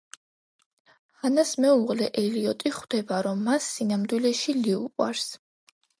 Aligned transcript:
ჰანას 1.25 1.51
მეუღლე 1.65 2.09
ელიოტი 2.21 2.73
ხვდება, 2.79 3.19
რომ 3.29 3.47
მას 3.51 3.69
სინამდვილეში 3.77 4.57
ლი 4.65 4.75
უყვარს. 4.79 5.29